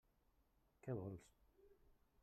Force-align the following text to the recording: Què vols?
Què 0.87 0.97
vols? 1.01 1.29